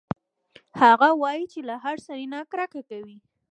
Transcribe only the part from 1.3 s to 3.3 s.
چې له هر سړي نه کرکه کوي